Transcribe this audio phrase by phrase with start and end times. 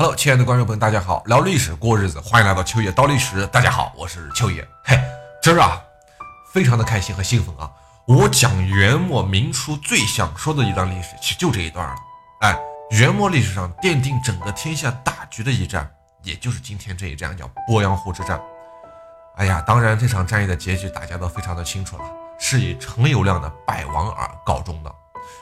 [0.00, 3.44] Hello，亲爱的观众朋友，大家好，聊历史过日子，欢迎来到秋叶刀历史。
[3.48, 4.64] 大家好，我是秋叶。
[4.84, 4.96] 嘿，
[5.42, 5.82] 今儿啊，
[6.52, 7.68] 非常的开心和兴奋啊！
[8.06, 11.96] 我讲元末明初最想说的一段历史，其实就这一段了。
[12.42, 12.56] 哎，
[12.92, 15.90] 元末历史上奠定整个天下大局的一战，
[16.22, 18.40] 也就是今天这一战，叫鄱阳湖之战。
[19.34, 22.04] 哎呀，当然这场战役的结局大家都非常的清楚了，
[22.38, 24.94] 是以陈友谅的败亡而告终的。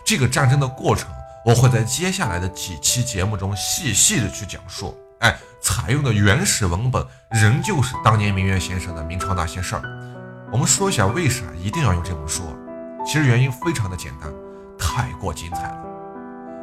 [0.03, 1.11] 这个战争的过程。
[1.47, 4.99] 我会在接下来的几期节目中细细的去讲述。
[5.21, 9.83] 哎，采用的原始文本仍旧是当年明月先生的《明朝那些事儿》。
[10.51, 12.43] 我们说一下为啥一定要用这本书？
[13.07, 14.29] 其实原因非常的简单，
[14.77, 15.85] 太过精彩了。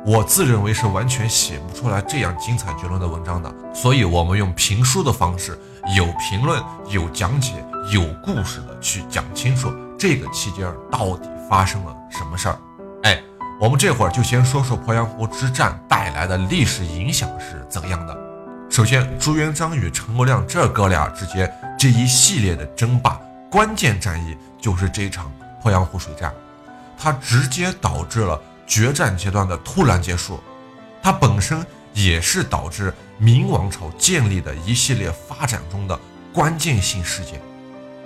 [0.06, 5.58] 我自认为是完全写不出来这样精彩绝伦的文章的，所以我们用评书的方式，
[5.96, 7.54] 有评论、有讲解、
[7.90, 12.60] 有故事的去讲清楚这个期间到底发生了什么事儿。
[13.04, 13.24] 哎。
[13.60, 18.18] 我们这会儿就先说说鄱阳湖之战带来的历史影响是怎样的。
[18.70, 25.32] 首先，朱元璋与陈友谅这哥俩之间这一系列的争霸，关键战役就是这场
[25.64, 26.34] 鄱阳湖水战，
[26.98, 30.40] 它直接导致了决战阶段的突然结束，
[31.02, 35.98] 它本身也是导致明王朝建立的一系列发展中的
[36.34, 37.40] 关键性事件。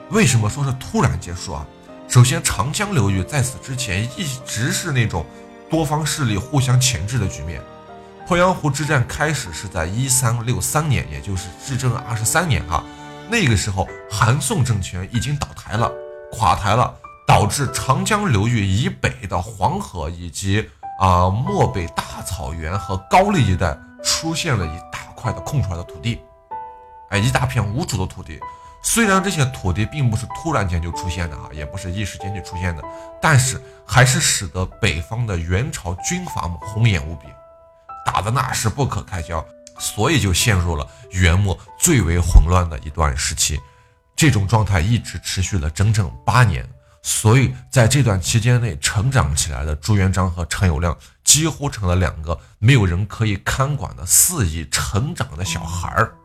[0.09, 1.65] 为什么说是突然结束啊？
[2.07, 5.25] 首先，长江流域在此之前一直是那种。
[5.69, 7.61] 多方势力互相钳制的局面。
[8.25, 12.81] 鄱阳湖之战开始是在一三六三年，也就是至正二十三年哈。
[13.29, 15.91] 那个时候，韩宋政权已经倒台了，
[16.31, 16.95] 垮台了，
[17.27, 20.65] 导致长江流域以北的黄河以及
[21.01, 26.21] 啊漠北大草原和高丽一带出现了一大块的空出来的土地，
[27.09, 28.39] 哎，一大片无主的土地。
[28.83, 32.83] 虽然这些土地并不是突然间就出现的啊，也不是一时间就出现的，
[33.21, 37.27] 但是还是使得北方的元朝军阀们红眼无比，
[38.05, 39.45] 打的那是不可开交，
[39.77, 43.59] 所以就陷入了元末最为混乱的一段时期。
[44.15, 46.67] 这种状态一直持续了整整八年，
[47.01, 56.15] 所以在这段期间内成长起来的朱元璋和陈友谅几乎成了两个没有人可以看管的肆意成长的小孩儿。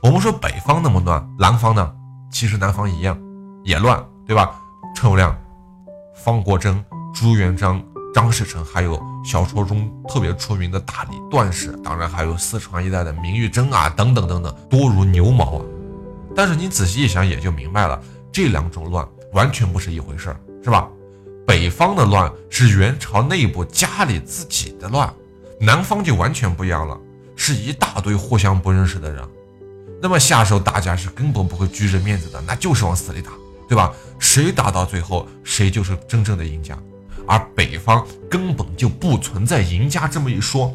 [0.00, 1.92] 我们说北方那么乱，南方呢？
[2.30, 3.18] 其实南方一样，
[3.64, 4.54] 也乱，对吧？
[4.94, 5.34] 陈友谅、
[6.14, 6.84] 方国珍、
[7.14, 7.82] 朱元璋、
[8.14, 15.64] 张士诚，还有小说中特别出名的大理段氏，当然还有四川一带的明玉珍啊，等等等等，多如牛毛啊！
[16.36, 18.00] 但是你仔细一想，也就明白了，
[18.30, 20.88] 这两种乱完全不是一回事儿，是吧？
[21.46, 25.12] 北方的乱是元朝内部家里自己的乱，
[25.58, 26.96] 南方就完全不一样了，
[27.34, 29.26] 是一大堆互相不认识的人。
[30.00, 33.32] 那么下手大家是根本不会拘着面子的，那就是往死里打，
[33.68, 33.92] 对吧？
[34.18, 36.78] 谁打到最后，谁就是真正的赢家。
[37.26, 40.72] 而北方根本就不存在赢家这么一说，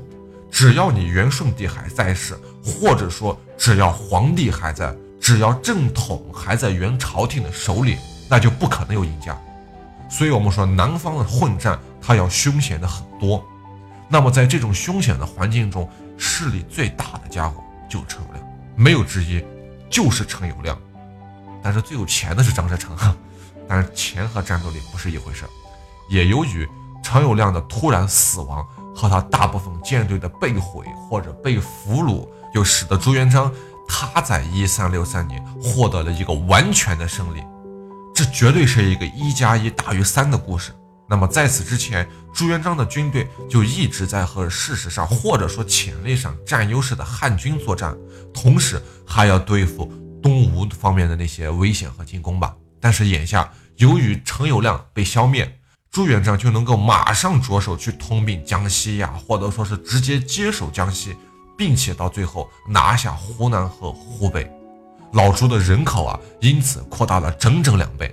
[0.52, 7.98] 只要你元顺帝还在世，或者说只要皇帝还在，只要正统还在元朝廷的手里，
[8.30, 9.36] 那就不可能有赢家。
[10.10, 13.44] 所以我们说南方的混战，它要凶险的很多。
[14.08, 18.43] 那么在这种凶险的环境中，势力最大的家伙就是陈友谅。
[18.76, 19.44] 没有之一，
[19.90, 20.76] 就是陈友谅，
[21.62, 22.96] 但是最有钱的是张士诚，
[23.68, 25.46] 但是钱和战斗力不是一回事
[26.10, 26.68] 也由于
[27.04, 33.52] 陈友谅的突然死亡和他大部分舰队的被毁或者被俘虏，就使得朱元璋
[33.88, 37.44] 他在一三六三年获得了一个完全的胜利，
[38.14, 40.72] 这绝对是一个一加一大于三的故事。
[41.14, 47.96] 那么在此之前，朱元璋的军队就一直在和事实上或者说潜力上占优势的汉军作战，
[48.34, 52.56] 同时还要对付东吴方面的那些危险和进攻吧。
[52.82, 55.60] 但是眼下，由于陈友谅被消灭，
[55.92, 61.16] 朱元璋就能够马上着手去吞并江西呀，或者说是直接接手江西，
[61.56, 64.52] 并且到最后拿下湖南和湖北，
[65.12, 68.12] 老朱的人口啊，因此扩大了整整两倍。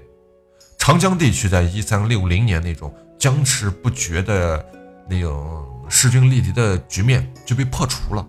[0.80, 4.64] 长江地区在一三六零年那种僵持不决的
[5.06, 8.26] 那种势均力敌的局面就被破除了，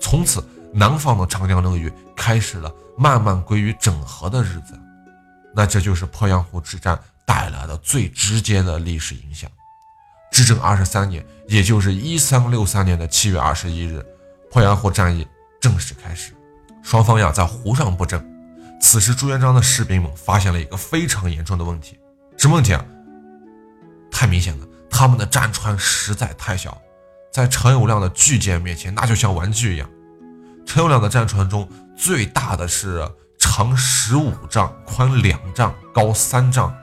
[0.00, 0.42] 从此
[0.72, 4.72] 南方的长江流域开始了慢慢归于整合的日子。
[5.54, 9.48] 那这就是鄱阳湖之战带来的最直接的历史影响。
[10.32, 14.04] 至正二十三年，也就是一三六三年的七月二十一日，
[14.50, 15.28] 鄱阳湖战役
[15.60, 16.32] 正式开始，
[16.82, 18.35] 双方要在湖上布阵。
[18.80, 21.98] 此时，朱元璋的士兵们发现了一个非常严重的问题，
[22.36, 22.84] 什么问题啊？
[24.10, 26.76] 太明显了，他们的战船实在太小，
[27.32, 29.88] 在陈友谅的巨舰面前，那就像玩具一样。
[30.64, 33.06] 陈友谅的战船中最大的是
[33.38, 36.74] 长十五丈、宽两丈、高三丈，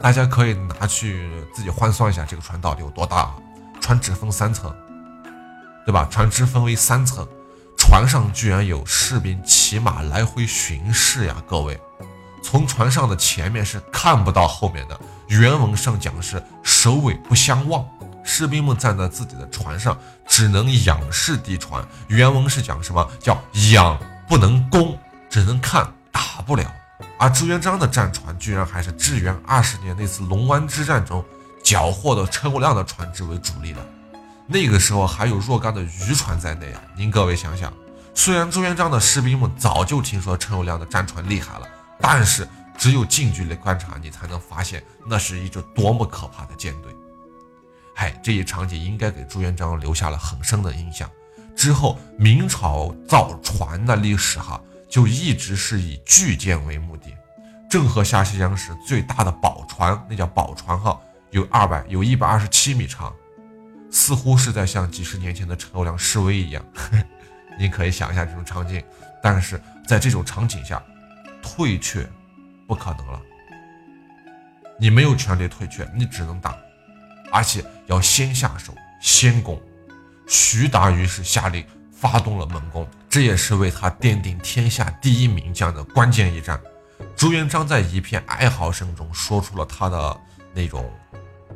[0.00, 3.36] 大家可以拿去自己换算一下，这个船到底有多大啊？
[3.80, 4.74] 船只分三层，
[5.84, 6.06] 对吧？
[6.10, 7.26] 船只分为三层，
[7.86, 11.36] 船上居然有士兵骑马来回巡视呀！
[11.46, 11.78] 各位，
[12.42, 14.98] 从船上的前面是看不到后面的。
[15.28, 17.86] 原文上讲是首尾不相望，
[18.24, 19.96] 士兵们站在自己的船上，
[20.26, 21.86] 只能仰视敌船。
[22.08, 23.38] 原文是讲什么叫
[23.70, 23.96] 仰
[24.26, 24.98] 不能攻，
[25.28, 26.64] 只能看，打不了。
[27.18, 31.22] 而朱元璋的战船居然还是至元二十年那次龙湾之战中
[31.62, 33.86] 缴获的陈友谅的船只为主力的。
[34.46, 36.82] 那个时候还有若干的渔船在内啊！
[36.96, 37.72] 您各位想想，
[38.14, 41.66] 虽然朱元璋的士兵们早就听说陈友谅的战船厉害了，
[41.98, 42.46] 但是
[42.76, 46.94] 只有近距离观察，你才能发现那是一支多么可怕的舰队。
[47.94, 51.08] 嗨，这一场景应该给朱元璋留下了很深的印象。
[51.56, 57.14] 之后，明朝造船的历史哈，就一直是以巨舰为目的。
[57.70, 61.00] 郑和下西洋时最大的宝船，那叫宝船哈，
[61.30, 63.10] 有二百，有一百二十七米长。
[63.94, 66.64] 似乎是在向几十年前的陈友谅示威一样，
[67.56, 68.82] 你可以想一下这种场景。
[69.22, 70.82] 但是在这种场景下，
[71.40, 72.04] 退却
[72.66, 73.22] 不可能了。
[74.80, 76.58] 你没有权利退却，你只能打，
[77.30, 79.62] 而且要先下手，先攻。
[80.26, 86.60] 徐达于是下令发动了猛攻，这也是为他奠定天下第一名将的关键一战。
[87.14, 90.20] 朱元璋在一片哀嚎声中说出了他的
[90.52, 90.92] 那种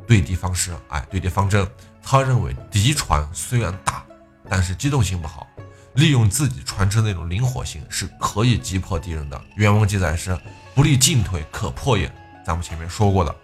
[0.07, 1.69] 对敌方式，哎，对敌方针。
[2.01, 4.03] 他认为敌船虽然大，
[4.49, 5.47] 但是机动性不好，
[5.93, 9.39] 利用自己船只那种灵活性是可以击破敌人的。
[9.55, 10.37] 原文记载是
[10.73, 12.11] “不利进退，可破也”。
[12.45, 13.35] 咱们前面说过的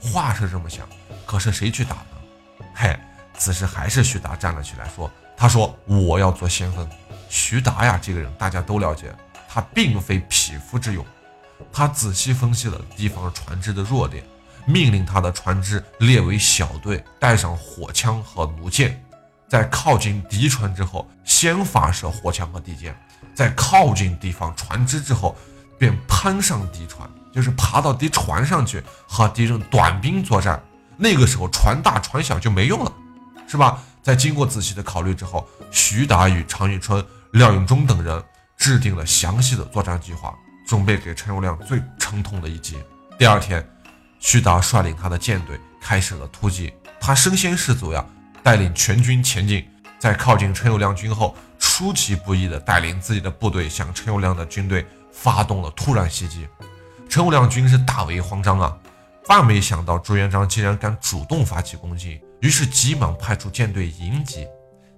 [0.00, 0.88] 话是这么想，
[1.26, 2.64] 可是谁去打呢？
[2.74, 2.98] 嘿，
[3.36, 6.88] 此时还是徐达站了起来，说：“他说我要做先锋。”
[7.28, 9.14] 徐达呀，这个人大家都了解，
[9.48, 11.04] 他并非匹夫之勇，
[11.72, 14.24] 他仔细分析了敌方船只的弱点。
[14.66, 19.04] 命令他的船只列为小队，带上火枪和弩箭，
[19.48, 22.96] 在靠近敌船之后，先发射火枪和地箭，
[23.34, 25.36] 在靠近敌方船只之后，
[25.78, 30.62] 便攀上敌船，就是爬到敌船上去和敌人短兵作战。
[30.96, 32.92] 那个时候，船大船小就没用了，
[33.46, 33.82] 是吧？
[34.02, 38.22] 在经过仔细的考虑之后，徐达与常遇春、廖永忠等人
[38.56, 40.34] 制定了详细的作战计划，
[40.66, 42.78] 准备给陈友谅最沉痛的一击。
[43.18, 43.66] 第二天。
[44.26, 48.02] 徐达率领他的舰队开始了突击，他身先士卒呀，
[48.42, 49.62] 带领全军前进，
[49.98, 56.48] 在靠近陈友谅军后，出其不意地带领自己的部队向陈友谅的军队发动了突然袭击。
[57.06, 58.74] 陈友谅军是大为慌张啊，
[59.28, 64.46] 万没想到朱元璋竟然敢主动发起攻击，于是急忙派出舰队迎击。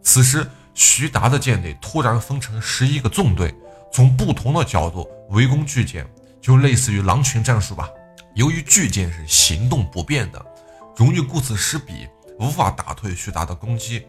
[0.05, 3.53] 此时，徐达的舰队突然分成十一个纵队，
[3.93, 6.07] 从不同的角度围攻巨舰，
[6.41, 7.91] 就类似于狼群战术吧。
[8.37, 10.47] 由于巨舰是行动不便的，
[10.95, 12.07] 容易顾此失彼，
[12.39, 14.07] 无法打退徐达的攻击，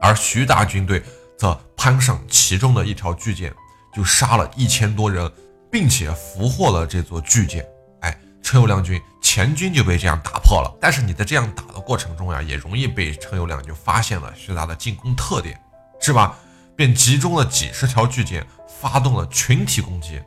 [0.00, 1.00] 而徐达军队
[1.38, 3.54] 则攀上其中的一条巨舰，
[3.94, 5.30] 就杀了一千多人，
[5.70, 7.64] 并且俘获了这座巨舰。
[8.00, 10.76] 哎，陈友谅军前军就被这样打破了。
[10.80, 15.56] 但是你在这样打的过程中呀，也容易被陈友谅就发现了徐达的进攻特点，
[16.00, 16.36] 是吧？
[16.74, 20.20] 便集中了几十条巨舰，发动了群体攻击。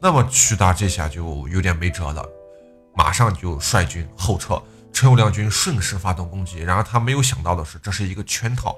[0.00, 2.26] 那么徐达这下就有点没辙了。
[2.94, 6.58] 马上就率军后撤，陈友谅军顺势发动攻击。
[6.60, 8.76] 然而他没有想到的是，这是一个圈套。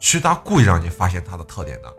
[0.00, 1.94] 徐达故意让你发现他的特点的，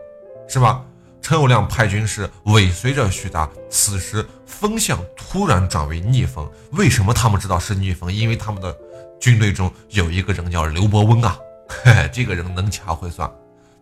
[0.48, 0.84] 是吧？
[1.22, 6.48] 陈友谅派军是尾随着徐达，此时风向突然转为逆风。
[6.70, 8.12] 为什么他们知道是逆风？
[8.12, 8.76] 因为他们的
[9.18, 11.36] 军队中有一个人叫刘伯温啊，
[11.68, 13.28] 嘿 这个人能掐会算，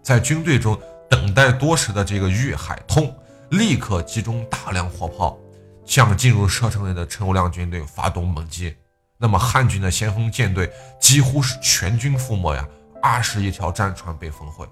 [0.03, 3.15] 在军队中等待多时的这个岳海通
[3.51, 5.39] 立刻集中大量火炮。
[5.85, 8.75] 向进入射程内的陈友谅军队发动猛击，
[9.19, 12.67] 那么汉军的先锋舰队几乎是全军覆没呀，
[13.03, 14.67] 二十一条战船被焚毁。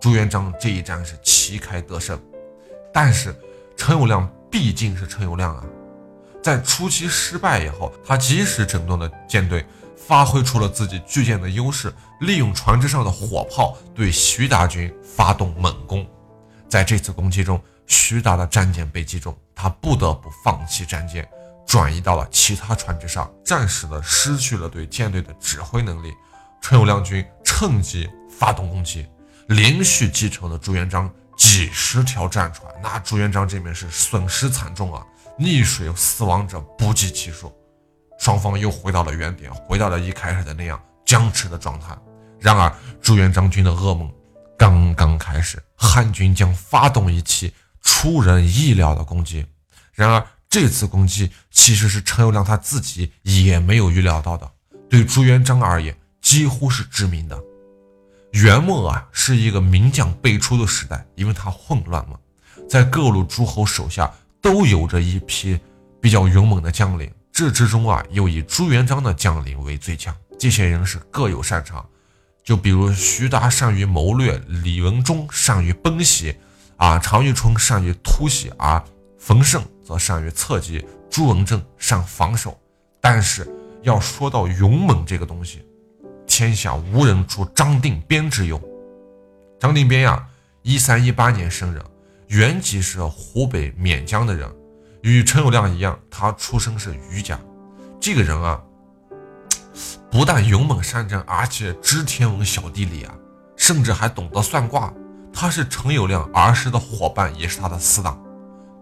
[0.00, 2.20] 朱元璋这一战是旗开得胜，
[2.92, 3.34] 但是
[3.76, 5.64] 陈友谅毕竟是陈友谅啊，
[6.42, 9.64] 在初期失败以后，他及时整顿了舰队，
[9.96, 16.04] 发挥出了自己巨舰的优势，利用船只上的火炮对徐达军发动猛攻。
[16.68, 19.36] 在这次攻击中，徐达的战舰被击中。
[19.54, 21.28] 他不得不放弃战舰，
[21.66, 26.12] 转移到了其他船只上，暂时的失去了对舰队的指挥能力。
[26.60, 29.06] 陈友谅军趁机发动攻击，
[29.48, 32.72] 连续击沉了朱元璋几十条战船。
[32.82, 35.06] 那朱元璋这边是损失惨重啊，
[35.38, 37.52] 溺水死亡者不计其数。
[38.18, 41.96] 双方又回到了原点，回到了一开始的那样僵持的状态。
[42.40, 44.12] 然而，朱元璋军的噩梦
[44.58, 49.44] 刚刚开始，汉军将发动一起出人意料的攻击。
[49.92, 54.50] 然而，这次攻击其实是陈友谅他自己也没有预料到的，
[54.88, 57.38] 对朱元璋而言几乎是致命的。
[58.32, 62.16] 元末啊，是一个名将辈出的时代，因为它混乱嘛，
[62.68, 64.10] 在各路诸侯手下
[64.40, 65.60] 都有着一批
[66.00, 70.16] 比较勇猛的将领，这之中啊，又以朱元璋的将领为最强。
[70.38, 71.86] 这些人是各有擅长，
[72.42, 76.34] 就比如徐达善于谋略，李文忠善于奔袭，
[76.76, 78.82] 啊，常遇春善于突袭，而
[79.18, 82.58] 冯胜则善于侧击，朱文正善防守。
[83.00, 83.48] 但是
[83.82, 85.64] 要说到勇猛这个东西，
[86.26, 88.60] 天下无人出张定边之勇。
[89.60, 90.26] 张定边呀，
[90.62, 91.82] 一三一八年生人，
[92.26, 94.48] 原籍是湖北沔江的人，
[95.02, 97.38] 与陈友谅一样，他出生是余家。
[98.00, 98.60] 这个人啊，
[100.10, 103.14] 不但勇猛善战，而且知天文晓地理啊，
[103.56, 104.92] 甚至还懂得算卦。
[105.32, 108.22] 他是陈友谅儿时的伙伴，也是他的死党。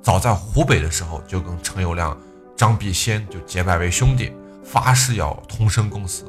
[0.02, 2.16] 早在湖北的时候，就跟陈友谅、
[2.56, 4.32] 张必先就结拜为兄弟，
[4.64, 6.24] 发誓要同生共死。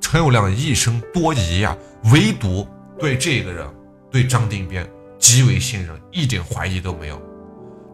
[0.00, 1.76] 陈友谅一生多疑呀，
[2.12, 2.66] 唯独
[2.98, 3.66] 对这个人，
[4.10, 7.20] 对张定边极为信任，一点怀疑都没有。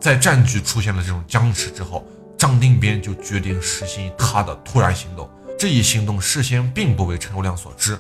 [0.01, 2.05] 在战局出现了这种僵持之后，
[2.37, 5.31] 张定边就决定实行他的突然行动。
[5.59, 7.99] 这一行动事先并不为陈友谅所知。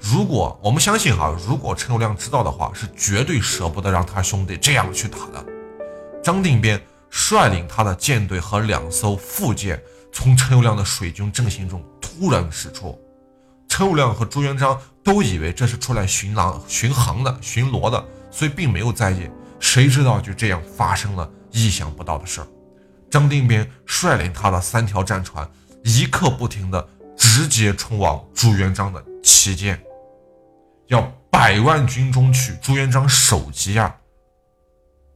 [0.00, 5.44] 如果我们相信哈，如果陈友谅知道的话，是绝对舍不得让他兄弟这样去打的。
[6.22, 9.80] 张定边率领他的舰队和两艘副舰，
[10.12, 12.98] 从陈友谅的水军阵型中突然驶出。
[13.68, 19.28] 陈友谅和朱元璋都以为这是出来巡狼、巡航的、巡逻的，所以并没有在意。
[19.58, 22.46] 谁知道就这样发生了意想不到的事儿。
[23.10, 25.48] 张定边率领他的三条战船，
[25.82, 26.86] 一刻不停的
[27.16, 29.82] 直接冲往朱元璋的旗舰，
[30.88, 31.00] 要
[31.30, 33.96] 百万军中取朱元璋首级啊，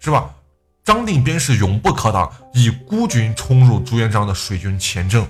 [0.01, 0.35] 是吧？
[0.83, 5.27] 张定边是勇不可挡，以孤军冲入朱元璋的水军前阵。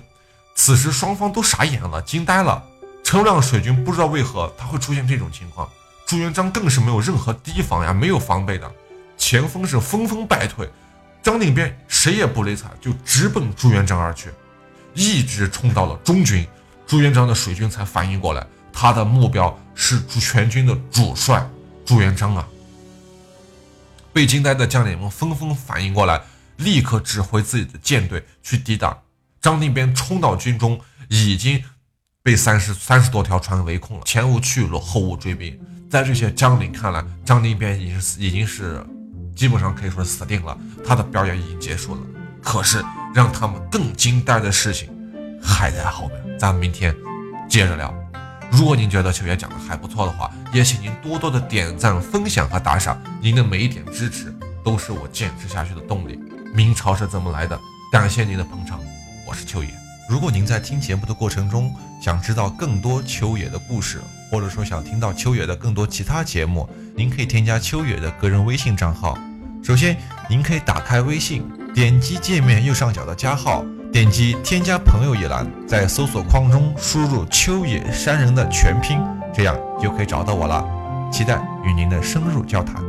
[0.54, 2.64] 此时双方都傻眼了，惊呆了。
[3.02, 5.68] 陈友谅水军不知道为何他会出现这种情况，
[6.06, 8.70] 朱元璋更是没有任何提防呀，没有防备的，
[9.16, 10.68] 前锋是纷纷败退，
[11.20, 14.30] 张定边谁也不理睬，就直奔朱元璋而去，
[14.94, 16.46] 一直冲到了中军，
[16.86, 18.46] 朱元璋的水军才反应过来，
[18.80, 21.44] 他的目标是全军的主帅
[21.84, 22.46] 朱元璋啊！
[24.12, 26.22] 被惊呆的将领们纷纷反应过来，
[26.58, 28.96] 立刻指挥自己的舰队去抵挡。
[29.40, 31.60] 张定边冲到军中，已经。
[32.22, 35.58] 被三十三十多条船围困了，前无去路，后无追兵。
[35.90, 38.84] 在这些将领看来，张定边已经已经是
[39.34, 40.56] 基本上可以说是死定了，
[40.86, 42.00] 他的表演已经结束了。
[42.42, 44.88] 可是让他们更惊呆的事情
[45.42, 46.94] 还在后面，咱们明天
[47.48, 47.92] 接着聊。
[48.50, 56.18] 如果您觉得秋爷讲的还不错的话，也请您多多的点赞、分享和打赏，您的每一点支持都是我坚持下去的动力。
[56.54, 57.58] 明朝是怎么来的？
[57.92, 58.80] 感谢您的捧场，
[59.26, 59.68] 我是秋野。
[60.08, 61.70] 如果您在听节目的过程中
[62.02, 64.00] 想知道更多秋野的故事，
[64.30, 69.18] 或者说想听到秋野的更多其他节目，您可以添加秋野的个人微信账号。
[69.62, 69.96] 首先，
[70.28, 79.00] 您可以打开微信，点击界面右上角的加号，点击添加朋友一栏，在搜索框中输入“秋野山人”的全拼，
[79.32, 80.64] 这样就可以找到我了。
[81.10, 82.87] 期待与您的深入交谈。